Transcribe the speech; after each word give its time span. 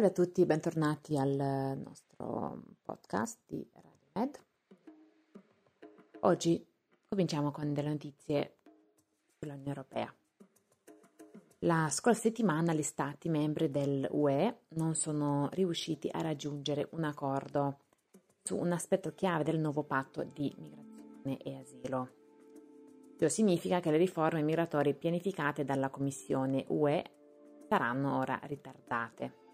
Salve 0.00 0.18
a 0.18 0.24
tutti, 0.24 0.46
bentornati 0.46 1.18
al 1.18 1.76
nostro 1.84 2.62
podcast 2.80 3.38
di 3.44 3.68
Radio 3.74 3.98
Med. 4.14 4.38
Oggi 6.20 6.66
cominciamo 7.06 7.50
con 7.50 7.74
delle 7.74 7.90
notizie 7.90 8.60
sull'Unione 9.38 9.68
Europea. 9.68 10.14
La 11.58 11.88
scorsa 11.90 12.18
settimana 12.22 12.72
gli 12.72 12.80
Stati 12.80 13.28
membri 13.28 13.70
dell'UE 13.70 14.60
non 14.68 14.94
sono 14.94 15.50
riusciti 15.52 16.08
a 16.10 16.22
raggiungere 16.22 16.88
un 16.92 17.04
accordo 17.04 17.80
su 18.42 18.56
un 18.56 18.72
aspetto 18.72 19.12
chiave 19.12 19.44
del 19.44 19.58
nuovo 19.58 19.82
patto 19.82 20.22
di 20.22 20.50
migrazione 20.56 21.36
e 21.42 21.56
asilo. 21.58 22.08
Ciò 23.18 23.28
significa 23.28 23.80
che 23.80 23.90
le 23.90 23.98
riforme 23.98 24.40
migratorie 24.40 24.94
pianificate 24.94 25.62
dalla 25.62 25.90
Commissione 25.90 26.64
UE 26.68 27.04
saranno 27.68 28.16
ora 28.16 28.40
ritardate. 28.44 29.49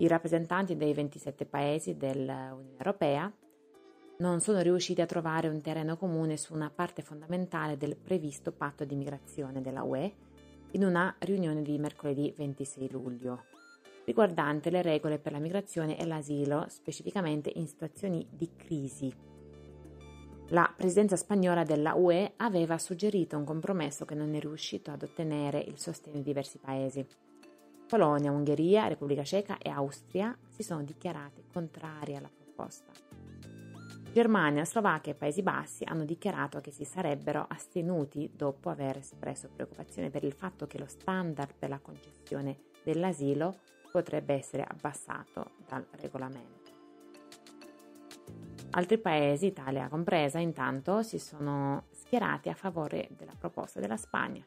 I 0.00 0.08
rappresentanti 0.08 0.76
dei 0.76 0.94
27 0.94 1.44
paesi 1.44 1.94
dell'Unione 1.94 2.70
Europea 2.78 3.30
non 4.20 4.40
sono 4.40 4.62
riusciti 4.62 5.02
a 5.02 5.06
trovare 5.06 5.48
un 5.48 5.60
terreno 5.60 5.98
comune 5.98 6.38
su 6.38 6.54
una 6.54 6.70
parte 6.74 7.02
fondamentale 7.02 7.76
del 7.76 7.96
previsto 7.96 8.50
patto 8.50 8.86
di 8.86 8.94
migrazione 8.94 9.60
della 9.60 9.82
UE 9.82 10.14
in 10.72 10.84
una 10.84 11.14
riunione 11.18 11.60
di 11.60 11.76
mercoledì 11.76 12.32
26 12.34 12.90
luglio, 12.90 13.44
riguardante 14.06 14.70
le 14.70 14.80
regole 14.80 15.18
per 15.18 15.32
la 15.32 15.38
migrazione 15.38 15.98
e 15.98 16.06
l'asilo, 16.06 16.64
specificamente 16.68 17.52
in 17.54 17.66
situazioni 17.66 18.26
di 18.30 18.48
crisi. 18.56 19.14
La 20.48 20.72
presidenza 20.74 21.16
spagnola 21.16 21.62
della 21.62 21.92
UE 21.94 22.32
aveva 22.36 22.78
suggerito 22.78 23.36
un 23.36 23.44
compromesso 23.44 24.06
che 24.06 24.14
non 24.14 24.34
è 24.34 24.40
riuscito 24.40 24.90
ad 24.90 25.02
ottenere 25.02 25.58
il 25.58 25.78
sostegno 25.78 26.16
di 26.16 26.22
diversi 26.22 26.56
paesi. 26.56 27.06
Polonia, 27.90 28.30
Ungheria, 28.30 28.86
Repubblica 28.86 29.24
Ceca 29.24 29.58
e 29.58 29.68
Austria 29.68 30.32
si 30.46 30.62
sono 30.62 30.84
dichiarate 30.84 31.42
contrarie 31.52 32.16
alla 32.16 32.30
proposta. 32.32 32.92
Germania, 34.12 34.64
Slovacchia 34.64 35.10
e 35.10 35.16
Paesi 35.16 35.42
Bassi 35.42 35.82
hanno 35.82 36.04
dichiarato 36.04 36.60
che 36.60 36.70
si 36.70 36.84
sarebbero 36.84 37.44
astenuti 37.48 38.30
dopo 38.32 38.70
aver 38.70 38.98
espresso 38.98 39.50
preoccupazione 39.52 40.08
per 40.08 40.22
il 40.22 40.32
fatto 40.32 40.68
che 40.68 40.78
lo 40.78 40.86
standard 40.86 41.52
per 41.58 41.68
la 41.68 41.80
concessione 41.80 42.58
dell'asilo 42.84 43.58
potrebbe 43.90 44.34
essere 44.34 44.62
abbassato 44.62 45.50
dal 45.66 45.84
regolamento. 46.00 46.70
Altri 48.70 48.98
paesi, 48.98 49.46
Italia 49.46 49.88
compresa, 49.88 50.38
intanto 50.38 51.02
si 51.02 51.18
sono 51.18 51.86
schierati 51.90 52.48
a 52.48 52.54
favore 52.54 53.08
della 53.16 53.34
proposta 53.36 53.80
della 53.80 53.96
Spagna. 53.96 54.46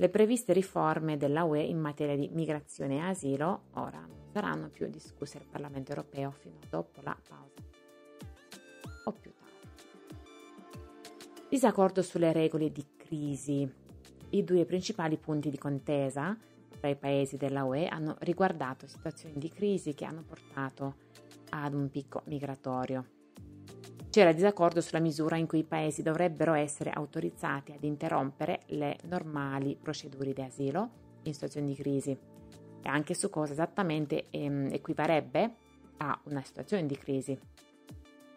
Le 0.00 0.08
previste 0.10 0.52
riforme 0.52 1.16
della 1.16 1.42
UE 1.42 1.60
in 1.60 1.80
materia 1.80 2.14
di 2.14 2.28
migrazione 2.32 2.98
e 2.98 3.00
asilo 3.00 3.62
ora 3.72 3.98
non 3.98 4.28
saranno 4.32 4.68
più 4.68 4.88
discusse 4.88 5.38
al 5.38 5.46
Parlamento 5.50 5.90
europeo 5.90 6.30
fino 6.30 6.54
a 6.62 6.66
dopo 6.70 7.00
la 7.02 7.16
pausa 7.28 7.60
o 9.04 9.12
più 9.12 9.32
tardi. 9.34 10.22
Disaccordo 11.48 12.02
sulle 12.02 12.32
regole 12.32 12.70
di 12.70 12.86
crisi. 12.96 13.68
I 14.30 14.44
due 14.44 14.64
principali 14.64 15.16
punti 15.16 15.50
di 15.50 15.58
contesa 15.58 16.38
tra 16.78 16.88
i 16.88 16.94
paesi 16.94 17.36
della 17.36 17.64
UE 17.64 17.88
hanno 17.88 18.14
riguardato 18.20 18.86
situazioni 18.86 19.34
di 19.36 19.48
crisi 19.48 19.94
che 19.94 20.04
hanno 20.04 20.22
portato 20.22 20.94
ad 21.48 21.74
un 21.74 21.90
picco 21.90 22.22
migratorio. 22.26 23.17
C'era 24.10 24.32
disaccordo 24.32 24.80
sulla 24.80 25.00
misura 25.00 25.36
in 25.36 25.46
cui 25.46 25.58
i 25.58 25.64
paesi 25.64 26.02
dovrebbero 26.02 26.54
essere 26.54 26.90
autorizzati 26.90 27.72
ad 27.72 27.84
interrompere 27.84 28.60
le 28.68 28.96
normali 29.04 29.76
procedure 29.80 30.32
di 30.32 30.40
asilo 30.40 30.90
in 31.24 31.34
situazioni 31.34 31.66
di 31.66 31.74
crisi 31.74 32.10
e 32.10 32.88
anche 32.88 33.12
su 33.14 33.28
cosa 33.28 33.52
esattamente 33.52 34.24
ehm, 34.30 34.70
equivarebbe 34.72 35.54
a 35.98 36.18
una 36.24 36.42
situazione 36.42 36.86
di 36.86 36.96
crisi. 36.96 37.38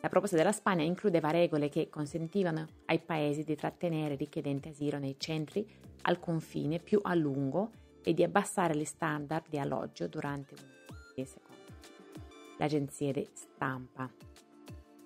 La 0.01 0.09
proposta 0.09 0.35
della 0.35 0.51
Spagna 0.51 0.83
includeva 0.83 1.31
regole 1.31 1.69
che 1.69 1.87
consentivano 1.89 2.65
ai 2.87 2.99
paesi 2.99 3.43
di 3.43 3.55
trattenere 3.55 4.15
richiedenti 4.15 4.69
asilo 4.69 4.97
nei 4.97 5.15
centri 5.17 5.65
al 6.01 6.19
confine 6.19 6.79
più 6.79 6.99
a 7.01 7.13
lungo 7.13 7.69
e 8.03 8.13
di 8.13 8.23
abbassare 8.23 8.75
gli 8.75 8.83
standard 8.83 9.45
di 9.47 9.57
alloggio 9.57 10.07
durante 10.07 10.55
un 10.55 10.67
mese. 11.15 11.39
L'agenzia 12.57 13.13
di 13.13 13.29
stampa 13.31 14.09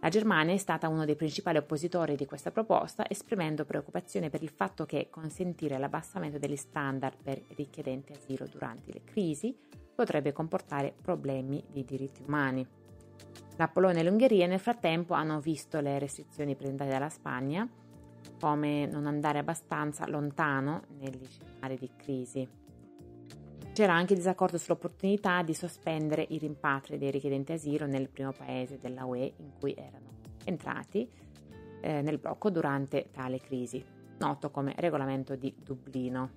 la 0.06 0.12
Germania 0.12 0.54
è 0.54 0.58
stata 0.58 0.88
uno 0.88 1.04
dei 1.04 1.16
principali 1.16 1.58
oppositori 1.58 2.16
di 2.16 2.28
questa 2.28 2.52
proposta, 2.52 3.10
esprimendo 3.10 3.66
preoccupazione 3.66 4.30
per 4.30 4.44
il 4.44 4.52
fatto 4.52 4.86
che 4.86 5.08
consentire 5.10 5.80
l'abbassamento 5.80 6.38
degli 6.38 6.56
standard 6.56 7.18
per 7.24 7.42
richiedenti 7.56 8.12
asilo 8.12 8.46
durante 8.46 8.92
le 8.94 9.02
crisi 9.04 9.58
potrebbe 9.96 10.32
comportare 10.32 10.94
problemi 11.02 11.64
di 11.72 11.84
diritti 11.84 12.22
umani. 12.24 12.64
La 13.56 13.68
Polonia 13.68 14.02
e 14.02 14.04
l'Ungheria 14.04 14.46
nel 14.46 14.60
frattempo 14.60 15.16
hanno 15.16 15.40
visto 15.40 15.80
le 15.80 15.98
restrizioni 15.98 16.56
presentate 16.56 16.92
dalla 16.92 17.10
Spagna 17.10 17.68
come 18.40 18.86
non 18.86 19.08
andare 19.08 19.40
abbastanza 19.40 20.06
lontano 20.08 20.84
negli 21.00 21.26
scenari 21.26 21.80
di 21.80 21.90
crisi. 21.98 22.48
C'era 23.76 23.94
anche 23.94 24.16
disaccordo 24.16 24.58
sull'opportunità 24.58 25.42
di 25.42 25.54
sospendere 25.54 26.26
i 26.30 26.38
rimpatri 26.38 26.98
dei 26.98 27.12
richiedenti 27.12 27.52
asilo 27.52 27.86
nel 27.86 28.08
primo 28.08 28.32
paese 28.32 28.80
della 28.80 29.04
UE 29.04 29.34
in 29.36 29.52
cui 29.60 29.74
erano 29.74 30.12
entrati 30.46 31.06
eh, 31.82 32.02
nel 32.02 32.18
blocco 32.18 32.50
durante 32.50 33.10
tale 33.12 33.38
crisi, 33.38 33.84
noto 34.20 34.50
come 34.50 34.74
regolamento 34.78 35.36
di 35.36 35.54
Dublino. 35.62 36.30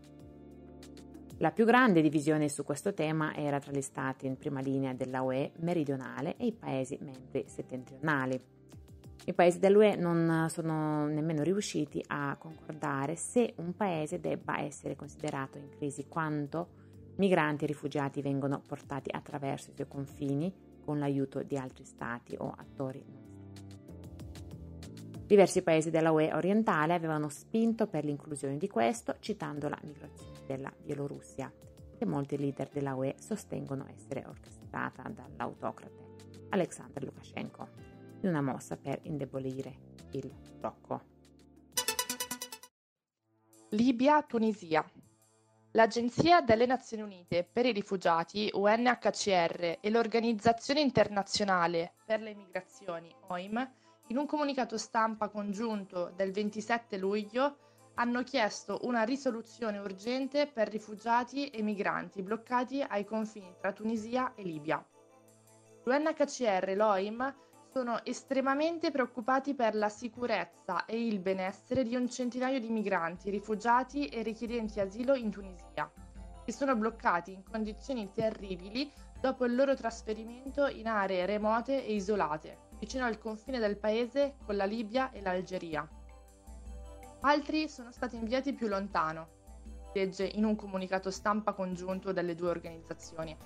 La 1.36 1.52
più 1.52 1.64
grande 1.64 2.02
divisione 2.02 2.48
su 2.48 2.64
questo 2.64 2.92
tema 2.92 3.32
era 3.36 3.60
tra 3.60 3.70
gli 3.70 3.82
stati 3.82 4.26
in 4.26 4.36
prima 4.36 4.58
linea 4.58 4.92
della 4.92 5.22
UE 5.22 5.52
meridionale 5.58 6.34
e 6.38 6.46
i 6.46 6.52
paesi 6.52 6.98
membri 7.00 7.44
settentrionali. 7.46 8.42
I 9.26 9.32
paesi 9.32 9.60
dell'UE 9.60 9.94
non 9.94 10.48
sono 10.50 11.06
nemmeno 11.06 11.44
riusciti 11.44 12.02
a 12.08 12.34
concordare 12.36 13.14
se 13.14 13.54
un 13.58 13.76
paese 13.76 14.18
debba 14.18 14.58
essere 14.58 14.96
considerato 14.96 15.56
in 15.56 15.68
crisi 15.68 16.08
quanto 16.08 16.86
Migranti 17.18 17.64
e 17.64 17.66
rifugiati 17.68 18.22
vengono 18.22 18.60
portati 18.66 19.10
attraverso 19.12 19.70
i 19.70 19.74
suoi 19.74 19.88
confini 19.88 20.52
con 20.84 20.98
l'aiuto 20.98 21.42
di 21.42 21.56
altri 21.56 21.84
stati 21.84 22.34
o 22.38 22.52
attori 22.56 23.04
non 23.06 23.28
Diversi 25.28 25.60
paesi 25.62 25.90
della 25.90 26.10
UE 26.10 26.32
orientale 26.32 26.94
avevano 26.94 27.28
spinto 27.28 27.86
per 27.86 28.02
l'inclusione 28.02 28.56
di 28.56 28.66
questo, 28.66 29.16
citando 29.18 29.68
la 29.68 29.78
migrazione 29.82 30.38
della 30.46 30.72
Bielorussia, 30.74 31.52
che 31.98 32.06
molti 32.06 32.38
leader 32.38 32.70
della 32.70 32.94
UE 32.94 33.16
sostengono 33.18 33.86
essere 33.94 34.24
orchestrata 34.26 35.02
dall'autocrate 35.06 36.06
Alexander 36.48 37.04
Lukashenko, 37.04 37.68
in 38.22 38.28
una 38.30 38.40
mossa 38.40 38.78
per 38.78 39.00
indebolire 39.02 39.76
il 40.12 40.32
blocco. 40.58 41.02
Libia-Tunisia 43.68 44.82
L'Agenzia 45.72 46.40
delle 46.40 46.64
Nazioni 46.64 47.02
Unite 47.02 47.44
per 47.44 47.66
i 47.66 47.72
rifugiati 47.72 48.50
UNHCR 48.54 49.76
e 49.80 49.90
l'Organizzazione 49.90 50.80
internazionale 50.80 51.92
per 52.06 52.22
le 52.22 52.34
migrazioni 52.34 53.14
OIM, 53.26 53.70
in 54.06 54.16
un 54.16 54.24
comunicato 54.24 54.78
stampa 54.78 55.28
congiunto 55.28 56.10
del 56.16 56.32
27 56.32 56.96
luglio, 56.96 57.58
hanno 57.96 58.22
chiesto 58.22 58.78
una 58.84 59.02
risoluzione 59.02 59.76
urgente 59.76 60.46
per 60.46 60.68
rifugiati 60.68 61.50
e 61.50 61.60
migranti 61.60 62.22
bloccati 62.22 62.80
ai 62.80 63.04
confini 63.04 63.54
tra 63.60 63.72
Tunisia 63.72 64.32
e 64.34 64.44
Libia. 64.44 64.82
L'UNHCR 65.84 66.68
e 66.70 66.74
l'OIM 66.76 67.34
sono 67.78 68.04
estremamente 68.04 68.90
preoccupati 68.90 69.54
per 69.54 69.76
la 69.76 69.88
sicurezza 69.88 70.84
e 70.84 71.00
il 71.06 71.20
benessere 71.20 71.84
di 71.84 71.94
un 71.94 72.10
centinaio 72.10 72.58
di 72.58 72.70
migranti, 72.70 73.30
rifugiati 73.30 74.08
e 74.08 74.22
richiedenti 74.22 74.80
asilo 74.80 75.14
in 75.14 75.30
Tunisia, 75.30 75.88
che 76.44 76.50
sono 76.50 76.74
bloccati 76.74 77.32
in 77.32 77.44
condizioni 77.44 78.10
terribili 78.12 78.90
dopo 79.20 79.44
il 79.44 79.54
loro 79.54 79.76
trasferimento 79.76 80.66
in 80.66 80.88
aree 80.88 81.24
remote 81.24 81.86
e 81.86 81.94
isolate, 81.94 82.58
vicino 82.80 83.04
al 83.04 83.16
confine 83.16 83.60
del 83.60 83.78
paese 83.78 84.34
con 84.44 84.56
la 84.56 84.64
Libia 84.64 85.12
e 85.12 85.22
l'Algeria. 85.22 85.88
Altri 87.20 87.68
sono 87.68 87.92
stati 87.92 88.16
inviati 88.16 88.54
più 88.54 88.66
lontano, 88.66 89.28
legge 89.94 90.24
in 90.24 90.44
un 90.44 90.56
comunicato 90.56 91.12
stampa 91.12 91.52
congiunto 91.52 92.10
delle 92.10 92.34
due 92.34 92.48
organizzazioni. 92.48 93.36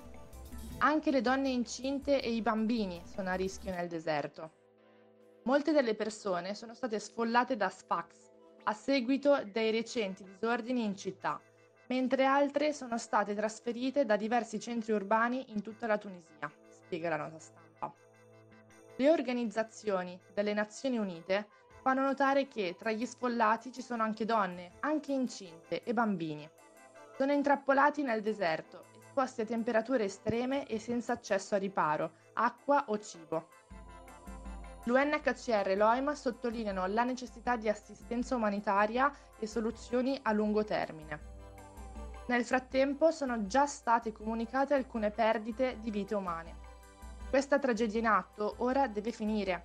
Anche 0.85 1.11
le 1.11 1.21
donne 1.21 1.47
incinte 1.47 2.21
e 2.21 2.29
i 2.29 2.41
bambini 2.41 3.01
sono 3.05 3.29
a 3.29 3.35
rischio 3.35 3.71
nel 3.71 3.87
deserto. 3.87 4.51
Molte 5.43 5.71
delle 5.71 5.95
persone 5.95 6.55
sono 6.55 6.73
state 6.73 6.99
sfollate 6.99 7.55
da 7.55 7.69
Sfax 7.69 8.31
a 8.63 8.73
seguito 8.73 9.43
dei 9.49 9.71
recenti 9.71 10.25
disordini 10.25 10.83
in 10.83 10.97
città, 10.97 11.39
mentre 11.87 12.25
altre 12.25 12.73
sono 12.73 12.97
state 12.97 13.33
trasferite 13.33 14.03
da 14.03 14.17
diversi 14.17 14.59
centri 14.59 14.91
urbani 14.91 15.45
in 15.53 15.61
tutta 15.61 15.87
la 15.87 15.97
Tunisia, 15.97 16.51
spiega 16.67 17.07
la 17.07 17.15
nota 17.15 17.39
stampa. 17.39 17.93
Le 18.97 19.09
organizzazioni 19.09 20.19
delle 20.33 20.53
Nazioni 20.53 20.97
Unite 20.97 21.47
fanno 21.81 22.01
notare 22.01 22.49
che 22.49 22.75
tra 22.77 22.91
gli 22.91 23.05
sfollati 23.05 23.71
ci 23.71 23.81
sono 23.81 24.03
anche 24.03 24.25
donne, 24.25 24.73
anche 24.81 25.13
incinte 25.13 25.81
e 25.81 25.93
bambini. 25.93 26.49
Sono 27.15 27.31
intrappolati 27.31 28.03
nel 28.03 28.21
deserto 28.21 28.91
esposti 29.13 29.41
a 29.41 29.45
temperature 29.45 30.05
estreme 30.05 30.65
e 30.65 30.79
senza 30.79 31.13
accesso 31.13 31.53
a 31.53 31.59
riparo, 31.59 32.13
acqua 32.33 32.85
o 32.87 32.97
cibo. 32.97 33.47
L'UNHCR 34.85 35.67
e 35.67 35.75
l'OIM 35.75 36.13
sottolineano 36.13 36.87
la 36.87 37.03
necessità 37.03 37.55
di 37.55 37.69
assistenza 37.69 38.35
umanitaria 38.35 39.13
e 39.37 39.45
soluzioni 39.45 40.19
a 40.23 40.31
lungo 40.31 40.63
termine. 40.63 41.31
Nel 42.25 42.43
frattempo 42.43 43.11
sono 43.11 43.45
già 43.45 43.67
state 43.67 44.11
comunicate 44.11 44.73
alcune 44.73 45.11
perdite 45.11 45.77
di 45.79 45.91
vite 45.91 46.15
umane. 46.15 46.55
Questa 47.29 47.59
tragedia 47.59 47.99
in 47.99 48.07
atto 48.07 48.55
ora 48.57 48.87
deve 48.87 49.11
finire. 49.11 49.63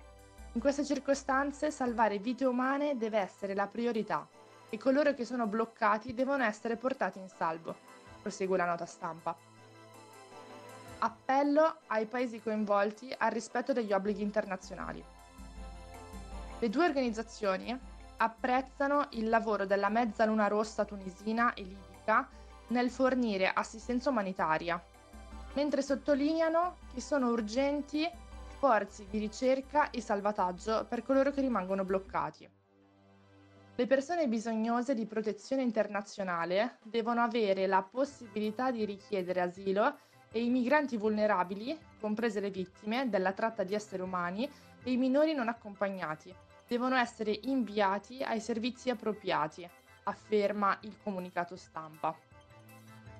In 0.51 0.61
queste 0.61 0.85
circostanze 0.85 1.71
salvare 1.71 2.19
vite 2.19 2.45
umane 2.45 2.97
deve 2.97 3.17
essere 3.17 3.55
la 3.55 3.65
priorità 3.65 4.27
e 4.69 4.77
coloro 4.77 5.15
che 5.15 5.25
sono 5.25 5.47
bloccati 5.47 6.13
devono 6.13 6.43
essere 6.43 6.75
portati 6.75 7.17
in 7.17 7.29
salvo, 7.29 7.97
prosegue 8.21 8.57
la 8.57 8.65
nota 8.65 8.85
stampa. 8.85 9.35
Appello 10.99 11.77
ai 11.87 12.05
paesi 12.05 12.41
coinvolti 12.41 13.13
al 13.17 13.31
rispetto 13.31 13.73
degli 13.73 13.93
obblighi 13.93 14.21
internazionali. 14.21 15.03
Le 16.59 16.69
due 16.69 16.85
organizzazioni 16.85 17.77
apprezzano 18.17 19.07
il 19.11 19.29
lavoro 19.29 19.65
della 19.65 19.89
Mezzaluna 19.89 20.47
Rossa 20.47 20.83
tunisina 20.83 21.53
e 21.53 21.63
libica 21.63 22.27
nel 22.67 22.89
fornire 22.89 23.49
assistenza 23.49 24.09
umanitaria, 24.09 24.81
mentre 25.53 25.81
sottolineano 25.81 26.77
che 26.93 26.99
sono 26.99 27.29
urgenti 27.29 28.09
sforzi 28.59 29.07
di 29.09 29.19
ricerca 29.19 29.89
e 29.89 30.01
salvataggio 30.01 30.85
per 30.85 31.01
coloro 31.01 31.31
che 31.31 31.39
rimangono 31.39 31.85
bloccati. 31.85 32.58
Le 33.79 33.87
persone 33.87 34.27
bisognose 34.27 34.93
di 34.93 35.05
protezione 35.05 35.61
internazionale 35.61 36.79
devono 36.83 37.21
avere 37.21 37.65
la 37.65 37.81
possibilità 37.81 38.71
di 38.71 38.83
richiedere 38.83 39.39
asilo 39.39 39.99
e 40.33 40.43
i 40.43 40.49
migranti 40.49 40.97
vulnerabili, 40.97 41.79
comprese 41.97 42.41
le 42.41 42.49
vittime 42.49 43.07
della 43.07 43.31
tratta 43.31 43.63
di 43.63 43.73
esseri 43.73 44.01
umani 44.01 44.43
e 44.83 44.91
i 44.91 44.97
minori 44.97 45.33
non 45.33 45.47
accompagnati, 45.47 46.35
devono 46.67 46.97
essere 46.97 47.39
inviati 47.43 48.21
ai 48.21 48.41
servizi 48.41 48.89
appropriati, 48.89 49.65
afferma 50.03 50.77
il 50.81 50.97
comunicato 51.01 51.55
stampa. 51.55 52.13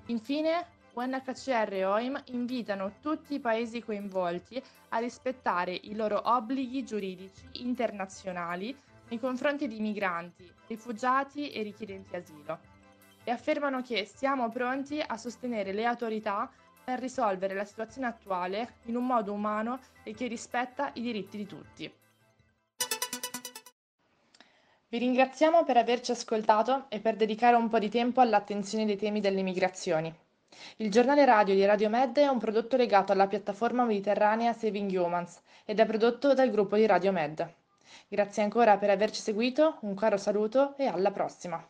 Infine, 0.08 0.66
UNHCR 0.92 1.72
e 1.72 1.84
OIM 1.86 2.22
invitano 2.26 2.96
tutti 3.00 3.32
i 3.32 3.40
paesi 3.40 3.82
coinvolti 3.82 4.62
a 4.90 4.98
rispettare 4.98 5.72
i 5.72 5.94
loro 5.94 6.20
obblighi 6.22 6.84
giuridici 6.84 7.48
internazionali 7.62 8.76
nei 9.10 9.18
confronti 9.18 9.68
di 9.68 9.80
migranti, 9.80 10.50
rifugiati 10.68 11.50
e 11.50 11.62
richiedenti 11.62 12.16
asilo 12.16 12.58
e 13.22 13.30
affermano 13.30 13.82
che 13.82 14.06
siamo 14.06 14.48
pronti 14.48 15.02
a 15.04 15.16
sostenere 15.16 15.72
le 15.72 15.84
autorità 15.84 16.50
per 16.82 16.98
risolvere 16.98 17.54
la 17.54 17.64
situazione 17.64 18.06
attuale 18.06 18.76
in 18.84 18.96
un 18.96 19.04
modo 19.04 19.32
umano 19.32 19.78
e 20.02 20.14
che 20.14 20.26
rispetta 20.26 20.90
i 20.94 21.02
diritti 21.02 21.36
di 21.36 21.46
tutti. 21.46 21.92
Vi 24.88 24.98
ringraziamo 24.98 25.62
per 25.64 25.76
averci 25.76 26.10
ascoltato 26.10 26.86
e 26.88 26.98
per 26.98 27.14
dedicare 27.14 27.54
un 27.54 27.68
po' 27.68 27.78
di 27.78 27.88
tempo 27.88 28.20
all'attenzione 28.20 28.86
dei 28.86 28.96
temi 28.96 29.20
delle 29.20 29.42
migrazioni. 29.42 30.12
Il 30.78 30.90
giornale 30.90 31.24
radio 31.24 31.54
di 31.54 31.64
Radio 31.64 31.88
Med 31.88 32.16
è 32.16 32.26
un 32.26 32.38
prodotto 32.38 32.76
legato 32.76 33.12
alla 33.12 33.28
piattaforma 33.28 33.84
mediterranea 33.84 34.52
Saving 34.52 34.90
Humans 34.90 35.40
ed 35.64 35.78
è 35.78 35.86
prodotto 35.86 36.34
dal 36.34 36.50
gruppo 36.50 36.74
di 36.74 36.86
Radio 36.86 37.12
Med. 37.12 37.58
Grazie 38.12 38.42
ancora 38.42 38.76
per 38.76 38.90
averci 38.90 39.20
seguito, 39.20 39.78
un 39.82 39.94
caro 39.94 40.16
saluto 40.16 40.76
e 40.76 40.86
alla 40.86 41.12
prossima! 41.12 41.64